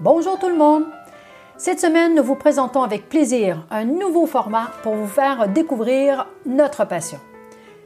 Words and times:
Bonjour 0.00 0.40
tout 0.40 0.48
le 0.48 0.56
monde. 0.56 0.86
Cette 1.56 1.78
semaine, 1.78 2.16
nous 2.16 2.24
vous 2.24 2.34
présentons 2.34 2.82
avec 2.82 3.08
plaisir 3.08 3.64
un 3.70 3.84
nouveau 3.84 4.26
format 4.26 4.72
pour 4.82 4.96
vous 4.96 5.06
faire 5.06 5.48
découvrir 5.48 6.26
notre 6.46 6.84
passion. 6.84 7.20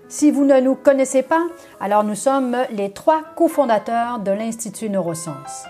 Si 0.09 0.31
vous 0.31 0.47
ne 0.47 0.59
nous 0.59 0.75
connaissez 0.75 1.23
pas, 1.23 1.43
alors 1.81 2.05
nous 2.05 2.15
sommes 2.15 2.57
les 2.71 2.93
trois 2.93 3.21
cofondateurs 3.37 4.21
de 4.21 4.31
l'Institut 4.31 4.89
Neurosciences. 4.89 5.67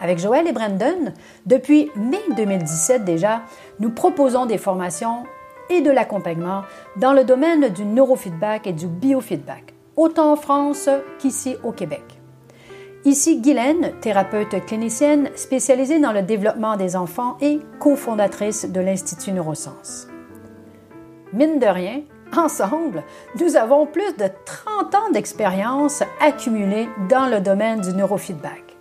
Avec 0.00 0.18
Joël 0.18 0.48
et 0.48 0.52
Brandon, 0.52 1.12
depuis 1.44 1.90
mai 1.94 2.22
2017 2.34 3.04
déjà, 3.04 3.42
nous 3.78 3.90
proposons 3.90 4.46
des 4.46 4.58
formations 4.58 5.24
et 5.68 5.82
de 5.82 5.90
l'accompagnement 5.90 6.62
dans 6.96 7.12
le 7.12 7.24
domaine 7.24 7.68
du 7.68 7.84
neurofeedback 7.84 8.66
et 8.66 8.72
du 8.72 8.86
biofeedback, 8.86 9.74
autant 9.94 10.32
en 10.32 10.36
France 10.36 10.88
qu'ici 11.18 11.56
au 11.62 11.72
Québec. 11.72 12.15
Ici 13.06 13.40
Guylaine, 13.40 13.92
thérapeute 14.00 14.66
clinicienne 14.66 15.30
spécialisée 15.36 16.00
dans 16.00 16.10
le 16.10 16.22
développement 16.22 16.76
des 16.76 16.96
enfants 16.96 17.36
et 17.40 17.60
cofondatrice 17.78 18.68
de 18.68 18.80
l'Institut 18.80 19.30
Neurosciences. 19.30 20.08
Mine 21.32 21.60
de 21.60 21.66
rien, 21.66 22.02
ensemble, 22.36 23.04
nous 23.40 23.54
avons 23.54 23.86
plus 23.86 24.16
de 24.16 24.28
30 24.44 24.94
ans 24.96 25.10
d'expérience 25.12 26.02
accumulée 26.20 26.88
dans 27.08 27.28
le 27.28 27.38
domaine 27.38 27.80
du 27.80 27.92
neurofeedback. 27.92 28.76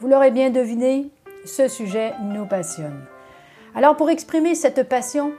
Vous 0.00 0.08
l'aurez 0.08 0.32
bien 0.32 0.50
deviné, 0.50 1.12
ce 1.44 1.68
sujet 1.68 2.14
nous 2.20 2.46
passionne. 2.46 3.04
Alors 3.76 3.96
pour 3.96 4.10
exprimer 4.10 4.56
cette 4.56 4.88
passion, 4.88 5.30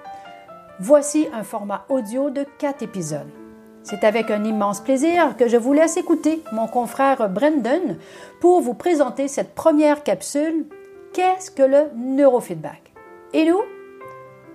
voici 0.80 1.28
un 1.34 1.44
format 1.44 1.84
audio 1.90 2.30
de 2.30 2.46
4 2.58 2.84
épisodes. 2.84 3.43
C'est 3.84 4.06
avec 4.06 4.32
un 4.32 4.46
immense 4.46 4.80
plaisir 4.80 5.36
que 5.36 5.50
je 5.50 5.58
vous 5.58 5.74
laisse 5.74 5.98
écouter 5.98 6.42
mon 6.54 6.68
confrère 6.68 7.30
Brendan 7.30 7.98
pour 8.40 8.62
vous 8.62 8.74
présenter 8.74 9.28
cette 9.28 9.54
première 9.56 10.04
capsule 10.04 10.66
Qu'est-ce 11.14 11.52
que 11.52 11.64
le 11.64 11.92
neurofeedback? 11.96 12.94
Et 13.34 13.46
nous, 13.46 13.62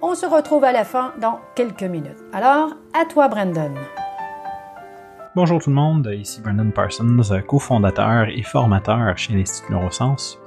on 0.01 0.15
se 0.15 0.25
retrouve 0.25 0.65
à 0.65 0.73
la 0.73 0.85
fin 0.85 1.13
dans 1.21 1.41
quelques 1.55 1.83
minutes. 1.83 2.25
Alors, 2.33 2.71
à 2.95 3.05
toi 3.05 3.29
Brendan. 3.29 3.75
Bonjour 5.37 5.63
tout 5.63 5.71
le 5.71 5.77
monde, 5.77 6.11
ici 6.19 6.41
Brendan 6.41 6.73
Parsons, 6.73 7.21
cofondateur 7.47 8.29
et 8.29 8.43
formateur 8.43 9.17
chez 9.19 9.35
l'Institut 9.35 9.73
Neurosciences. 9.73 10.41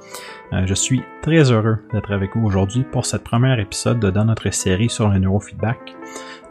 Euh, 0.52 0.66
je 0.66 0.74
suis 0.74 1.02
très 1.22 1.50
heureux 1.50 1.78
d'être 1.92 2.12
avec 2.12 2.36
vous 2.36 2.44
aujourd'hui 2.44 2.82
pour 2.82 3.06
cette 3.06 3.24
première 3.24 3.58
épisode 3.58 4.00
dans 4.00 4.24
notre 4.24 4.50
série 4.50 4.90
sur 4.90 5.08
le 5.08 5.18
neurofeedback. 5.18 5.94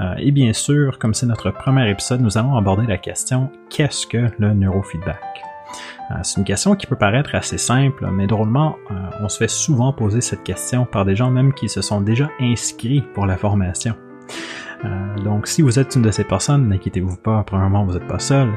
Euh, 0.01 0.15
et 0.17 0.31
bien 0.31 0.53
sûr, 0.53 0.97
comme 0.99 1.13
c'est 1.13 1.25
notre 1.25 1.51
premier 1.51 1.89
épisode, 1.89 2.21
nous 2.21 2.37
allons 2.37 2.55
aborder 2.55 2.87
la 2.87 2.97
question 2.97 3.49
qu'est-ce 3.69 4.07
que 4.07 4.29
le 4.39 4.53
neurofeedback? 4.53 5.21
Euh, 6.11 6.15
C'est 6.23 6.39
une 6.39 6.45
question 6.45 6.75
qui 6.75 6.87
peut 6.87 6.95
paraître 6.95 7.35
assez 7.35 7.57
simple, 7.57 8.07
mais 8.11 8.27
drôlement, 8.27 8.75
on 9.21 9.29
se 9.29 9.37
fait 9.37 9.49
souvent 9.49 9.93
poser 9.93 10.21
cette 10.21 10.43
question 10.43 10.85
par 10.85 11.05
des 11.05 11.15
gens 11.15 11.29
même 11.29 11.53
qui 11.53 11.69
se 11.69 11.81
sont 11.81 12.01
déjà 12.01 12.29
inscrits 12.39 13.03
pour 13.13 13.25
la 13.25 13.37
formation. 13.37 13.95
donc, 15.23 15.47
si 15.47 15.61
vous 15.61 15.77
êtes 15.77 15.95
une 15.95 16.01
de 16.01 16.11
ces 16.11 16.23
personnes, 16.23 16.67
n'inquiétez-vous 16.67 17.17
pas, 17.17 17.43
premièrement, 17.43 17.85
vous 17.85 17.93
n'êtes 17.93 18.07
pas 18.07 18.19
seul. 18.19 18.49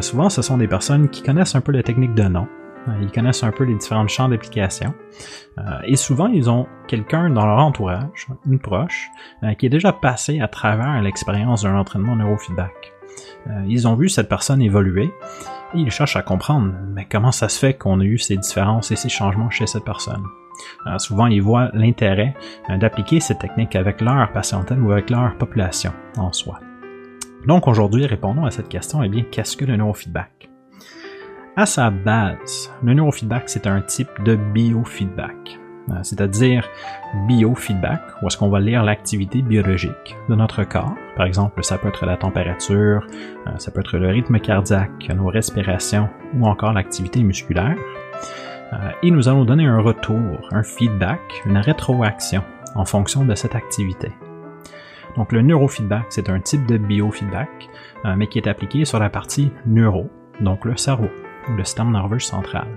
souvent, 0.00 0.30
ce 0.30 0.40
sont 0.40 0.56
des 0.56 0.68
personnes 0.68 1.08
qui 1.10 1.22
connaissent 1.22 1.54
un 1.54 1.60
peu 1.60 1.72
la 1.72 1.82
technique 1.82 2.14
de 2.14 2.22
nom, 2.22 2.46
euh, 2.46 2.61
ils 3.00 3.10
connaissent 3.10 3.42
un 3.42 3.52
peu 3.52 3.64
les 3.64 3.74
différents 3.74 4.08
champs 4.08 4.28
d'application. 4.28 4.94
Euh, 5.58 5.62
et 5.84 5.96
souvent, 5.96 6.26
ils 6.26 6.50
ont 6.50 6.66
quelqu'un 6.88 7.30
dans 7.30 7.46
leur 7.46 7.58
entourage, 7.58 8.26
une 8.46 8.58
proche, 8.58 9.08
euh, 9.42 9.54
qui 9.54 9.66
est 9.66 9.70
déjà 9.70 9.92
passé 9.92 10.40
à 10.40 10.48
travers 10.48 11.00
l'expérience 11.02 11.62
d'un 11.62 11.76
entraînement 11.76 12.16
neurofeedback. 12.16 12.92
ils 13.66 13.86
ont 13.86 13.94
vu 13.94 14.08
cette 14.08 14.28
personne 14.28 14.62
évoluer 14.62 15.12
et 15.74 15.78
ils 15.78 15.90
cherchent 15.90 16.16
à 16.16 16.22
comprendre 16.22 16.72
mais 16.94 17.06
comment 17.10 17.32
ça 17.32 17.48
se 17.48 17.58
fait 17.58 17.74
qu'on 17.74 18.00
a 18.00 18.04
eu 18.04 18.16
ces 18.16 18.36
différences 18.36 18.90
et 18.90 18.96
ces 18.96 19.08
changements 19.08 19.50
chez 19.50 19.66
cette 19.66 19.84
personne? 19.84 20.24
souvent, 20.98 21.26
ils 21.26 21.42
voient 21.42 21.70
l'intérêt 21.74 22.34
d'appliquer 22.68 23.20
cette 23.20 23.40
technique 23.40 23.74
avec 23.74 24.00
leur 24.00 24.30
patientèle 24.32 24.80
ou 24.80 24.92
avec 24.92 25.10
leur 25.10 25.36
population 25.36 25.92
en 26.16 26.32
soi. 26.32 26.60
Donc 27.46 27.66
aujourd'hui, 27.66 28.06
répondons 28.06 28.44
à 28.44 28.50
cette 28.50 28.68
question, 28.68 29.02
eh 29.02 29.08
bien, 29.08 29.24
qu'est-ce 29.30 29.56
que 29.56 29.64
le 29.64 29.76
neurofeedback? 29.76 30.51
À 31.54 31.66
sa 31.66 31.90
base, 31.90 32.72
le 32.82 32.94
neurofeedback, 32.94 33.42
c'est 33.46 33.66
un 33.66 33.82
type 33.82 34.08
de 34.24 34.36
biofeedback, 34.36 35.60
euh, 35.90 36.02
c'est-à-dire 36.02 36.66
biofeedback, 37.28 38.00
où 38.22 38.26
est-ce 38.26 38.38
qu'on 38.38 38.48
va 38.48 38.58
lire 38.58 38.82
l'activité 38.82 39.42
biologique 39.42 40.16
de 40.30 40.34
notre 40.34 40.64
corps. 40.64 40.94
Par 41.14 41.26
exemple, 41.26 41.62
ça 41.62 41.76
peut 41.76 41.88
être 41.88 42.06
la 42.06 42.16
température, 42.16 43.06
euh, 43.46 43.50
ça 43.58 43.70
peut 43.70 43.80
être 43.80 43.98
le 43.98 44.08
rythme 44.08 44.40
cardiaque, 44.40 45.10
nos 45.14 45.26
respirations 45.26 46.08
ou 46.34 46.46
encore 46.46 46.72
l'activité 46.72 47.22
musculaire. 47.22 47.76
Euh, 48.72 48.90
et 49.02 49.10
nous 49.10 49.28
allons 49.28 49.44
donner 49.44 49.66
un 49.66 49.80
retour, 49.80 50.48
un 50.52 50.62
feedback, 50.62 51.42
une 51.44 51.58
rétroaction 51.58 52.42
en 52.76 52.86
fonction 52.86 53.26
de 53.26 53.34
cette 53.34 53.54
activité. 53.54 54.10
Donc 55.18 55.32
le 55.32 55.42
neurofeedback, 55.42 56.06
c'est 56.08 56.30
un 56.30 56.40
type 56.40 56.64
de 56.64 56.78
biofeedback, 56.78 57.68
mais 58.16 58.26
qui 58.26 58.38
est 58.38 58.48
appliqué 58.48 58.86
sur 58.86 58.98
la 58.98 59.10
partie 59.10 59.52
neuro, 59.66 60.08
donc 60.40 60.64
le 60.64 60.78
cerveau 60.78 61.10
le 61.48 61.64
système 61.64 61.92
nerveux 61.92 62.18
central. 62.18 62.68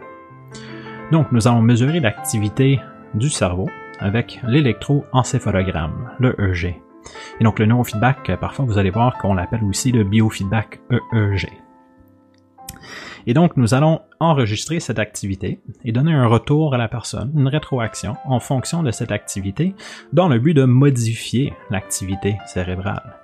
Donc, 1.11 1.31
nous 1.31 1.47
allons 1.47 1.61
mesurer 1.61 1.99
l'activité 1.99 2.79
du 3.13 3.29
cerveau 3.29 3.69
avec 3.99 4.39
l'électroencéphalogramme, 4.47 6.11
le 6.19 6.35
EEG. 6.39 6.81
Et 7.39 7.43
donc, 7.43 7.59
le 7.59 7.65
neurofeedback, 7.65 8.37
parfois, 8.39 8.65
vous 8.65 8.77
allez 8.77 8.89
voir 8.89 9.17
qu'on 9.17 9.35
l'appelle 9.35 9.63
aussi 9.63 9.91
le 9.91 10.03
biofeedback 10.03 10.81
EEG. 10.91 11.49
Et 13.27 13.33
donc, 13.33 13.57
nous 13.57 13.73
allons 13.73 14.01
enregistrer 14.19 14.79
cette 14.79 14.99
activité 14.99 15.59
et 15.83 15.91
donner 15.91 16.13
un 16.13 16.27
retour 16.27 16.73
à 16.73 16.77
la 16.77 16.87
personne, 16.87 17.31
une 17.35 17.47
rétroaction 17.47 18.15
en 18.25 18.39
fonction 18.39 18.83
de 18.83 18.91
cette 18.91 19.11
activité, 19.11 19.75
dans 20.13 20.27
le 20.27 20.39
but 20.39 20.53
de 20.53 20.65
modifier 20.65 21.53
l'activité 21.71 22.37
cérébrale. 22.45 23.17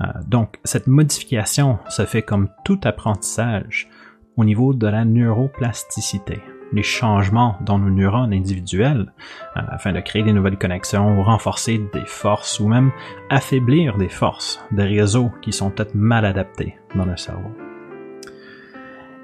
Euh, 0.00 0.06
donc, 0.26 0.58
cette 0.64 0.88
modification 0.88 1.78
se 1.88 2.04
fait 2.04 2.22
comme 2.22 2.48
tout 2.64 2.80
apprentissage 2.84 3.88
au 4.36 4.44
niveau 4.44 4.74
de 4.74 4.86
la 4.86 5.04
neuroplasticité, 5.04 6.40
les 6.72 6.82
changements 6.82 7.56
dans 7.60 7.78
nos 7.78 7.90
neurones 7.90 8.32
individuels, 8.32 9.12
euh, 9.56 9.60
afin 9.68 9.92
de 9.92 10.00
créer 10.00 10.22
des 10.22 10.32
nouvelles 10.32 10.58
connexions, 10.58 11.22
renforcer 11.22 11.80
des 11.92 12.04
forces 12.06 12.60
ou 12.60 12.68
même 12.68 12.90
affaiblir 13.30 13.96
des 13.96 14.08
forces, 14.08 14.60
des 14.72 14.84
réseaux 14.84 15.30
qui 15.42 15.52
sont 15.52 15.70
peut-être 15.70 15.94
mal 15.94 16.24
adaptés 16.24 16.76
dans 16.94 17.04
le 17.04 17.16
cerveau. 17.16 17.50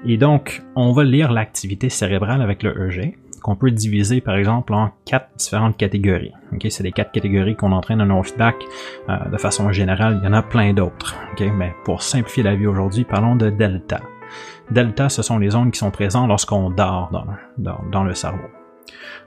Et 0.05 0.17
donc, 0.17 0.61
on 0.75 0.91
va 0.91 1.03
lire 1.03 1.31
l'activité 1.31 1.89
cérébrale 1.89 2.41
avec 2.41 2.61
le 2.63 2.89
EG, 2.89 3.17
qu'on 3.41 3.55
peut 3.55 3.71
diviser 3.71 4.21
par 4.21 4.35
exemple 4.35 4.73
en 4.73 4.91
quatre 5.05 5.29
différentes 5.37 5.77
catégories. 5.77 6.31
Okay, 6.53 6.69
c'est 6.69 6.83
les 6.83 6.91
quatre 6.91 7.11
catégories 7.11 7.55
qu'on 7.55 7.73
entraîne 7.73 7.99
dans 7.99 8.05
neurofeedback. 8.05 8.55
Euh, 9.09 9.29
de 9.29 9.37
façon 9.37 9.71
générale, 9.71 10.19
il 10.21 10.25
y 10.25 10.27
en 10.27 10.33
a 10.33 10.41
plein 10.41 10.73
d'autres. 10.73 11.15
Okay, 11.33 11.51
mais 11.51 11.73
pour 11.83 12.01
simplifier 12.01 12.43
la 12.43 12.55
vie 12.55 12.67
aujourd'hui, 12.67 13.03
parlons 13.03 13.35
de 13.35 13.49
delta. 13.49 13.99
Delta, 14.71 15.09
ce 15.09 15.21
sont 15.21 15.37
les 15.37 15.55
ondes 15.55 15.71
qui 15.71 15.79
sont 15.79 15.91
présentes 15.91 16.27
lorsqu'on 16.27 16.69
dort 16.69 17.11
dans, 17.57 18.03
le 18.03 18.13
cerveau. 18.13 18.47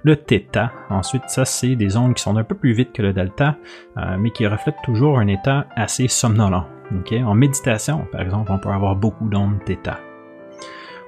Le 0.03 0.15
θ, 0.15 0.71
ensuite, 0.91 1.25
ça 1.29 1.45
c'est 1.45 1.77
des 1.77 1.97
ondes 1.97 2.15
qui 2.15 2.23
sont 2.23 2.37
un 2.37 2.45
peu 2.45 2.55
plus 2.55 2.73
vite 2.73 2.93
que 2.93 3.03
le 3.03 3.13
delta, 3.13 3.57
euh, 3.97 4.17
mais 4.19 4.31
qui 4.31 4.47
reflètent 4.47 4.83
toujours 4.85 5.19
un 5.19 5.27
état 5.27 5.67
assez 5.75 6.09
somnolent. 6.09 6.67
En 7.25 7.35
méditation, 7.35 8.07
par 8.13 8.21
exemple, 8.21 8.53
on 8.53 8.59
peut 8.59 8.71
avoir 8.71 8.95
beaucoup 8.95 9.29
d'ondes 9.29 9.59
θ. 9.67 9.99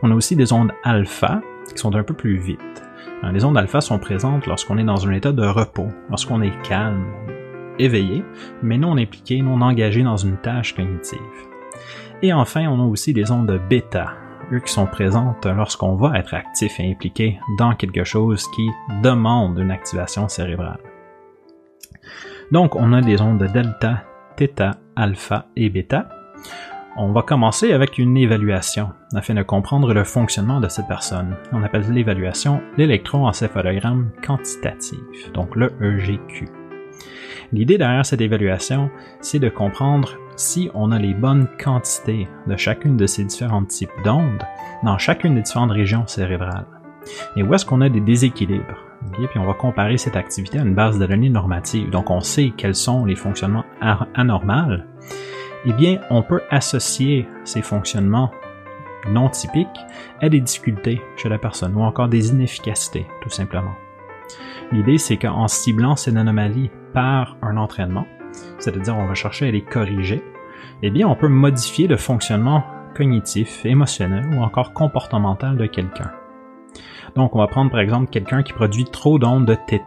On 0.03 0.11
a 0.11 0.15
aussi 0.15 0.37
des 0.37 0.53
ondes 0.53 0.73
alpha 0.85 1.41
qui 1.69 1.79
sont 1.79 1.95
un 1.95 2.03
peu 2.03 2.15
plus 2.15 2.37
vite. 2.37 2.83
Euh, 3.25 3.33
les 3.33 3.45
ondes 3.45 3.57
alpha 3.57 3.81
sont 3.81 3.99
présentes 3.99 4.47
lorsqu'on 4.47 4.79
est 4.79 4.85
dans 4.85 5.07
un 5.07 5.13
état 5.13 5.33
de 5.33 5.45
repos, 5.45 5.89
lorsqu'on 6.09 6.43
est 6.43 6.63
calme, 6.63 7.05
éveillé, 7.79 8.25
mais 8.63 8.79
non 8.79 8.97
impliqué, 8.97 9.41
non 9.43 9.61
engagé 9.61 10.03
dans 10.03 10.17
une 10.17 10.37
tâche 10.37 10.75
cognitive. 10.75 11.19
Et 12.23 12.33
enfin, 12.33 12.67
on 12.67 12.81
a 12.81 12.85
aussi 12.85 13.13
des 13.13 13.31
ondes 13.31 13.61
bêta, 13.69 14.15
eux 14.53 14.59
qui 14.59 14.73
sont 14.73 14.87
présentes 14.87 15.47
lorsqu'on 15.47 15.95
va 15.95 16.19
être 16.19 16.35
actif 16.35 16.81
et 16.81 16.91
impliqué 16.91 17.39
dans 17.59 17.75
quelque 17.75 18.03
chose 18.03 18.45
qui 18.57 18.69
demande 19.03 19.59
une 19.59 19.71
activation 19.71 20.29
cérébrale. 20.29 20.81
Donc, 22.51 22.75
on 22.75 22.93
a 22.93 23.03
des 23.03 23.21
ondes 23.21 23.45
delta, 23.53 24.03
theta, 24.37 24.73
alpha 24.97 25.47
et 25.55 25.71
bêta. 25.71 26.09
On 26.97 27.13
va 27.13 27.23
commencer 27.23 27.73
avec 27.73 27.99
une 27.99 28.17
évaluation 28.17 28.91
afin 29.15 29.35
de 29.35 29.43
comprendre 29.43 29.95
le 29.95 30.03
fonctionnement 30.03 30.59
de 30.59 30.69
cette 30.69 30.89
personne. 30.89 31.37
On 31.53 31.63
appelle 31.63 31.89
l'évaluation 31.93 32.61
l'électroencéphalogramme 32.77 34.11
quantitatif, 34.27 35.33
donc 35.33 35.55
le 35.55 35.73
EGQ. 35.81 36.58
L'idée 37.53 37.79
derrière 37.79 38.05
cette 38.05 38.21
évaluation, 38.21 38.91
c'est 39.21 39.39
de 39.39 39.49
comprendre 39.49 40.19
si 40.37 40.71
on 40.75 40.93
a 40.93 40.99
les 40.99 41.15
bonnes 41.15 41.49
quantités 41.63 42.29
de 42.47 42.57
chacune 42.57 42.97
de 42.97 43.07
ces 43.07 43.25
différents 43.25 43.65
types 43.65 43.91
d'ondes 44.05 44.43
dans 44.85 44.99
chacune 44.99 45.35
des 45.35 45.43
différentes 45.43 45.73
régions 45.73 46.07
cérébrales. 46.07 46.67
Et 47.37 47.43
où 47.43 47.55
est-ce 47.55 47.65
qu'on 47.65 47.81
a 47.81 47.89
des 47.89 48.01
déséquilibres? 48.01 48.85
puis 49.13 49.39
on 49.39 49.47
va 49.47 49.55
comparer 49.55 49.97
cette 49.97 50.17
activité 50.17 50.59
à 50.59 50.63
une 50.63 50.75
base 50.75 50.99
de 50.99 51.07
données 51.07 51.31
normative. 51.31 51.89
Donc 51.91 52.11
on 52.11 52.21
sait 52.21 52.53
quels 52.57 52.75
sont 52.75 53.05
les 53.05 53.15
fonctionnements 53.15 53.65
anormaux. 54.15 54.83
Eh 55.65 55.73
bien, 55.73 56.01
on 56.11 56.23
peut 56.23 56.43
associer 56.51 57.27
ces 57.45 57.63
fonctionnements 57.63 58.31
non 59.09 59.29
typiques 59.29 59.69
ait 60.21 60.31
des 60.31 60.41
difficultés 60.41 61.01
chez 61.17 61.29
la 61.29 61.39
personne 61.39 61.75
ou 61.77 61.83
encore 61.83 62.09
des 62.09 62.31
inefficacités, 62.31 63.07
tout 63.23 63.31
simplement. 63.31 63.75
L'idée, 64.73 64.99
c'est 64.99 65.17
qu'en 65.17 65.49
ciblant 65.49 65.97
ces 65.97 66.17
anomalies 66.17 66.71
par 66.93 67.37
un 67.43 67.57
entraînement, 67.57 68.07
c'est-à-dire 68.59 68.97
on 68.97 69.07
va 69.07 69.15
chercher 69.15 69.49
à 69.49 69.51
les 69.51 69.63
corriger, 69.63 70.23
eh 70.83 70.91
bien, 70.91 71.09
on 71.09 71.17
peut 71.17 71.29
modifier 71.29 71.89
le 71.89 71.97
fonctionnement 71.97 72.65
cognitif, 72.95 73.65
émotionnel 73.65 74.27
ou 74.35 74.43
encore 74.43 74.73
comportemental 74.73 75.57
de 75.57 75.67
quelqu'un. 75.67 76.11
Donc, 77.17 77.35
on 77.35 77.39
va 77.39 77.47
prendre 77.47 77.71
par 77.71 77.81
exemple 77.81 78.11
quelqu'un 78.11 78.43
qui 78.43 78.53
produit 78.53 78.85
trop 78.85 79.19
d'ondes 79.19 79.47
de 79.47 79.55
θ. 79.55 79.81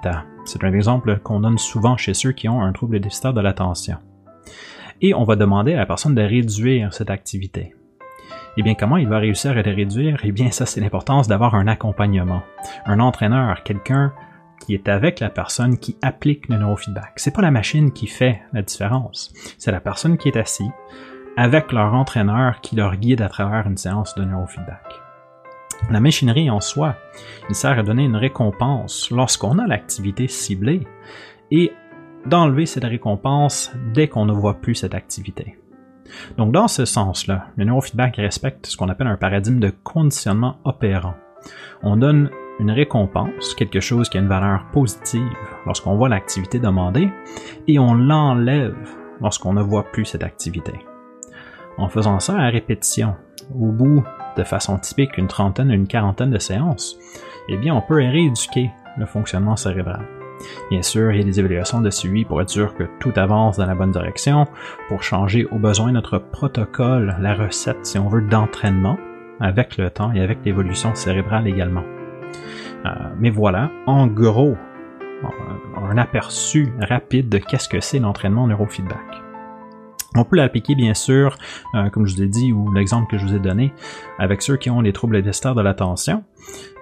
C'est 0.46 0.64
un 0.64 0.74
exemple 0.74 1.20
qu'on 1.20 1.40
donne 1.40 1.58
souvent 1.58 1.98
chez 1.98 2.14
ceux 2.14 2.32
qui 2.32 2.50
ont 2.50 2.62
un 2.62 2.74
trouble 2.74 3.00
déficitaire 3.00 3.34
de 3.34 3.42
l'attention. 3.42 3.98
Et 5.02 5.14
on 5.14 5.24
va 5.24 5.36
demander 5.36 5.74
à 5.74 5.78
la 5.78 5.86
personne 5.86 6.16
de 6.16 6.22
réduire 6.22 6.94
cette 6.94 7.10
activité. 7.10 7.74
Eh 8.58 8.64
bien, 8.64 8.76
comment 8.76 8.98
il 8.98 9.08
va 9.08 9.20
réussir 9.20 9.52
à 9.52 9.62
les 9.62 9.72
réduire? 9.72 10.20
Eh 10.24 10.32
bien, 10.32 10.52
ça, 10.52 10.66
c'est 10.66 10.82
l'importance 10.82 11.28
d'avoir 11.28 11.56
un 11.56 11.68
accompagnement. 11.68 12.42
Un 12.86 13.00
entraîneur, 13.00 13.64
quelqu'un 13.64 14.14
qui 14.62 14.74
est 14.74 14.88
avec 14.88 15.20
la 15.20 15.30
personne 15.30 15.78
qui 15.78 15.98
applique 16.02 16.48
le 16.48 16.58
neurofeedback. 16.58 17.14
C'est 17.18 17.34
pas 17.34 17.42
la 17.42 17.52
machine 17.52 17.92
qui 17.92 18.08
fait 18.08 18.42
la 18.54 18.62
différence. 18.62 19.34
C'est 19.58 19.72
la 19.72 19.82
personne 19.82 20.18
qui 20.18 20.30
est 20.30 20.38
assise 20.38 20.72
avec 21.36 21.72
leur 21.72 21.94
entraîneur 21.94 22.62
qui 22.62 22.76
leur 22.76 22.96
guide 22.96 23.22
à 23.22 23.30
travers 23.30 23.68
une 23.68 23.78
séance 23.78 24.16
de 24.16 24.24
neurofeedback. 24.24 25.02
La 25.90 26.00
machinerie 26.00 26.50
en 26.50 26.60
soi, 26.60 26.96
il 27.50 27.56
sert 27.56 27.80
à 27.80 27.84
donner 27.84 28.04
une 28.04 28.16
récompense 28.16 29.10
lorsqu'on 29.10 29.58
a 29.58 29.66
l'activité 29.66 30.28
ciblée 30.28 30.88
et 31.50 31.74
d'enlever 32.26 32.66
cette 32.66 32.84
récompense 32.84 33.72
dès 33.94 34.08
qu'on 34.08 34.26
ne 34.26 34.34
voit 34.34 34.62
plus 34.62 34.76
cette 34.76 34.94
activité. 34.94 35.58
Donc 36.38 36.52
dans 36.52 36.68
ce 36.68 36.86
sens-là, 36.86 37.48
le 37.56 37.66
neurofeedback 37.66 38.18
respecte 38.18 38.68
ce 38.68 38.78
qu'on 38.78 38.90
appelle 38.90 39.08
un 39.08 39.18
paradigme 39.18 39.60
de 39.60 39.72
conditionnement 39.84 40.58
opérant. 40.66 41.16
On 41.82 41.98
donne 41.98 42.30
une 42.62 42.72
récompense, 42.72 43.56
quelque 43.56 43.80
chose 43.80 44.08
qui 44.08 44.18
a 44.18 44.22
une 44.22 44.28
valeur 44.28 44.66
positive 44.72 45.36
lorsqu'on 45.66 45.96
voit 45.96 46.10
l'activité 46.10 46.60
demandée, 46.60 47.10
et 47.68 47.80
on 47.80 47.96
l'enlève 47.96 48.78
lorsqu'on 49.20 49.54
ne 49.54 49.64
voit 49.64 49.92
plus 49.92 50.06
cette 50.06 50.24
activité. 50.24 50.74
En 51.78 51.90
faisant 51.90 52.20
ça 52.20 52.38
à 52.38 52.50
répétition, 52.50 53.16
au 53.56 53.72
bout 53.72 54.04
de 54.38 54.44
façon 54.44 54.78
typique 54.78 55.18
une 55.18 55.28
trentaine, 55.28 55.72
une 55.72 55.88
quarantaine 55.88 56.30
de 56.30 56.38
séances, 56.38 56.98
eh 57.50 57.58
bien 57.58 57.76
on 57.76 57.82
peut 57.82 57.96
rééduquer 57.96 58.70
le 58.98 59.06
fonctionnement 59.06 59.56
cérébral. 59.56 60.06
Bien 60.70 60.82
sûr, 60.82 61.12
il 61.12 61.18
y 61.18 61.22
a 61.22 61.26
des 61.26 61.40
évaluations 61.40 61.82
de 61.82 61.90
suivi 61.90 62.26
pour 62.26 62.42
être 62.42 62.50
sûr 62.50 62.74
que 62.76 62.84
tout 63.00 63.14
avance 63.16 63.58
dans 63.58 63.66
la 63.66 63.76
bonne 63.76 63.92
direction, 63.92 64.48
pour 64.88 65.04
changer 65.04 65.46
au 65.46 65.58
besoin 65.58 65.92
notre 65.92 66.18
protocole, 66.20 67.16
la 67.20 67.34
recette, 67.36 67.86
si 67.86 68.00
on 68.00 68.10
veut, 68.10 68.22
d'entraînement, 68.22 68.98
avec 69.40 69.78
le 69.78 69.90
temps 69.90 70.12
et 70.14 70.22
avec 70.22 70.40
l'évolution 70.46 70.94
cérébrale 70.96 71.48
également. 71.48 71.84
Euh, 72.86 72.90
mais 73.20 73.30
voilà, 73.30 73.72
en 73.86 74.08
gros, 74.08 74.56
un 75.78 75.98
aperçu 75.98 76.74
rapide 76.80 77.30
de 77.30 77.38
qu'est-ce 77.38 77.70
que 77.70 77.80
c'est 77.80 78.00
l'entraînement 78.00 78.48
neurofeedback. 78.48 79.22
On 80.14 80.26
peut 80.26 80.36
l'appliquer 80.36 80.76
bien 80.76 80.94
sûr, 80.94 81.38
euh, 81.74 81.90
comme 81.90 82.06
je 82.06 82.16
vous 82.16 82.24
ai 82.24 82.28
dit, 82.28 82.52
ou 82.52 82.74
l'exemple 82.74 83.10
que 83.10 83.18
je 83.18 83.26
vous 83.26 83.36
ai 83.36 83.40
donné, 83.40 83.74
avec 84.20 84.42
ceux 84.42 84.58
qui 84.58 84.70
ont 84.70 84.82
les 84.82 84.92
troubles 84.92 85.22
d'estère 85.22 85.56
de 85.56 85.62
l'attention. 85.62 86.24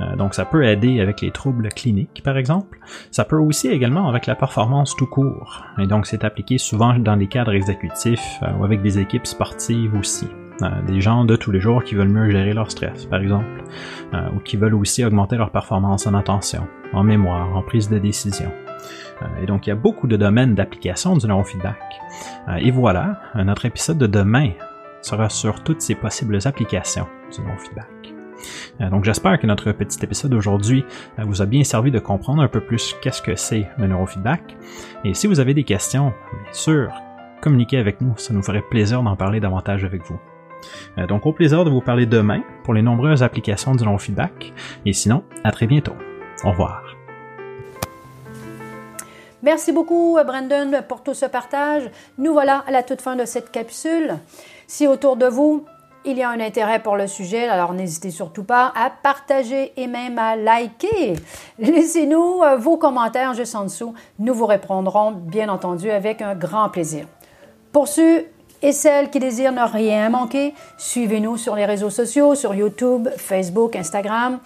Euh, 0.02 0.16
donc 0.16 0.34
ça 0.34 0.46
peut 0.46 0.66
aider 0.66 1.00
avec 1.00 1.22
les 1.22 1.30
troubles 1.30 1.70
cliniques, 1.70 2.24
par 2.24 2.38
exemple. 2.38 2.80
Ça 3.12 3.26
peut 3.26 3.38
aussi 3.38 3.68
également 3.68 4.10
avec 4.10 4.26
la 4.26 4.36
performance 4.36 4.96
tout 4.96 5.06
court. 5.06 5.64
Et 5.78 5.86
donc 5.86 6.08
c'est 6.08 6.24
appliqué 6.24 6.58
souvent 6.58 6.98
dans 6.98 7.16
les 7.16 7.28
cadres 7.28 7.54
exécutifs 7.54 8.40
ou 8.60 8.64
avec 8.64 8.82
des 8.82 8.98
équipes 8.98 9.28
sportives 9.28 9.94
aussi. 9.94 10.28
Euh, 10.62 10.82
des 10.88 11.00
gens 11.00 11.26
de 11.26 11.36
tous 11.36 11.52
les 11.52 11.62
jours 11.62 11.84
qui 11.84 11.96
veulent 11.96 12.10
mieux 12.10 12.30
gérer 12.30 12.54
leur 12.54 12.70
stress, 12.70 13.06
par 13.06 13.22
exemple, 13.22 13.64
euh, 14.14 14.30
ou 14.36 14.40
qui 14.40 14.58
veulent 14.58 14.76
aussi 14.76 15.06
augmenter 15.06 15.38
leur 15.38 15.52
performance 15.52 16.06
en 16.06 16.14
attention, 16.14 16.68
en 16.94 17.04
mémoire, 17.04 17.56
en 17.56 17.62
prise 17.62 17.90
de 17.90 17.98
décision. 17.98 18.52
Euh, 19.22 19.44
et 19.44 19.46
donc, 19.46 19.68
il 19.68 19.70
y 19.70 19.74
a 19.74 19.76
beaucoup 19.76 20.08
de 20.08 20.18
domaines 20.18 20.56
d'application 20.56 21.16
du 21.16 21.28
neurofeedback. 21.28 21.80
et 22.60 22.72
voilà, 22.72 23.22
notre 23.36 23.66
épisode 23.66 23.98
de 23.98 24.08
demain 24.08 24.52
sera 25.02 25.30
sur 25.30 25.64
toutes 25.64 25.82
ces 25.82 25.96
possibles 25.96 26.40
applications 26.46 27.08
du 27.32 27.42
neurofeedback. 27.42 28.14
Donc 28.92 29.04
j'espère 29.04 29.38
que 29.38 29.46
notre 29.46 29.74
petit 29.74 30.00
épisode 30.02 30.32
d'aujourd'hui 30.32 30.86
vous 31.18 31.42
a 31.42 31.46
bien 31.46 31.66
servi 31.66 31.92
de 31.92 32.00
comprendre 32.00 32.42
un 32.42 32.48
peu 32.48 32.62
plus 32.62 32.96
qu'est-ce 33.02 33.22
que 33.22 33.36
c'est 33.36 33.68
le 33.78 33.88
neurofeedback. 33.88 34.56
Et 35.04 35.14
si 35.14 35.28
vous 35.28 35.42
avez 35.42 35.54
des 35.54 35.66
questions, 35.66 36.14
bien 36.32 36.54
sûr, 36.54 36.94
communiquez 37.42 37.78
avec 37.78 38.00
nous, 38.00 38.14
ça 38.18 38.34
nous 38.34 38.42
ferait 38.42 38.64
plaisir 38.70 39.04
d'en 39.04 39.18
parler 39.18 39.42
davantage 39.42 39.84
avec 39.84 40.04
vous. 40.06 40.20
Euh, 40.98 41.08
donc 41.08 41.26
au 41.26 41.34
plaisir 41.34 41.64
de 41.66 41.70
vous 41.70 41.82
parler 41.82 42.06
demain 42.06 42.42
pour 42.64 42.74
les 42.74 42.82
nombreuses 42.82 43.24
applications 43.24 43.76
du 43.76 43.84
long 43.86 43.98
feedback. 43.98 44.54
Et 44.86 44.94
sinon, 44.94 45.24
à 45.44 45.52
très 45.52 45.68
bientôt. 45.68 45.96
Au 46.44 46.52
revoir. 46.52 46.84
Merci 49.42 49.72
beaucoup, 49.72 50.18
euh, 50.18 50.24
Brandon, 50.24 50.84
pour 50.88 51.02
tout 51.02 51.14
ce 51.14 51.26
partage. 51.26 51.90
Nous 52.18 52.34
voilà 52.34 52.64
à 52.68 52.72
la 52.72 52.84
toute 52.84 53.02
fin 53.02 53.16
de 53.16 53.26
cette 53.26 53.52
capsule. 53.52 54.18
Si 54.68 54.86
autour 54.86 55.16
de 55.16 55.28
vous, 55.28 55.66
il 56.06 56.18
y 56.18 56.24
a 56.24 56.30
un 56.30 56.40
intérêt 56.40 56.82
pour 56.82 56.96
le 56.96 57.08
sujet, 57.08 57.48
alors 57.48 57.74
n'hésitez 57.74 58.10
surtout 58.10 58.44
pas 58.44 58.72
à 58.76 58.90
partager 58.90 59.74
et 59.76 59.88
même 59.88 60.18
à 60.18 60.36
liker. 60.36 61.16
Laissez-nous 61.60 62.42
euh, 62.42 62.58
vos 62.58 62.78
commentaires 62.78 63.34
juste 63.34 63.56
en 63.56 63.64
dessous. 63.64 63.94
Nous 64.18 64.34
vous 64.34 64.46
répondrons, 64.46 65.12
bien 65.12 65.50
entendu, 65.50 65.90
avec 65.90 66.22
un 66.22 66.36
grand 66.36 66.70
plaisir. 66.70 67.06
Pour 67.72 67.88
et 68.62 68.72
celles 68.72 69.10
qui 69.10 69.20
désirent 69.20 69.52
ne 69.52 69.62
rien 69.62 70.10
manquer, 70.10 70.54
suivez-nous 70.78 71.38
sur 71.38 71.56
les 71.56 71.66
réseaux 71.66 71.90
sociaux, 71.90 72.36
sur 72.36 72.54
YouTube, 72.54 73.08
Facebook, 73.18 73.76
Instagram. 73.76 74.40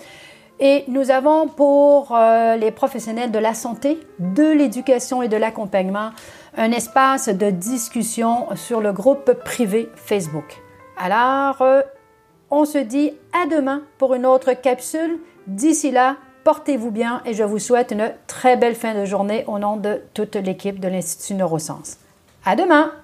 Et 0.59 0.83
nous 0.87 1.09
avons 1.09 1.47
pour 1.47 2.15
euh, 2.15 2.55
les 2.55 2.71
professionnels 2.71 3.31
de 3.31 3.39
la 3.39 3.53
santé, 3.53 3.99
de 4.19 4.51
l'éducation 4.51 5.21
et 5.21 5.27
de 5.27 5.37
l'accompagnement 5.37 6.11
un 6.55 6.71
espace 6.71 7.29
de 7.29 7.49
discussion 7.49 8.47
sur 8.55 8.79
le 8.79 8.93
groupe 8.93 9.33
privé 9.43 9.89
Facebook. 9.95 10.61
Alors, 10.97 11.61
euh, 11.61 11.81
on 12.51 12.65
se 12.65 12.77
dit 12.77 13.11
à 13.33 13.47
demain 13.47 13.81
pour 13.97 14.13
une 14.13 14.25
autre 14.25 14.53
capsule. 14.53 15.19
D'ici 15.47 15.91
là, 15.91 16.17
portez-vous 16.43 16.91
bien 16.91 17.21
et 17.25 17.33
je 17.33 17.43
vous 17.43 17.59
souhaite 17.59 17.91
une 17.91 18.11
très 18.27 18.55
belle 18.55 18.75
fin 18.75 18.93
de 18.93 19.05
journée 19.05 19.43
au 19.47 19.57
nom 19.57 19.77
de 19.77 20.01
toute 20.13 20.35
l'équipe 20.35 20.79
de 20.79 20.87
l'Institut 20.87 21.33
Neurosciences. 21.33 21.97
À 22.45 22.55
demain! 22.55 23.02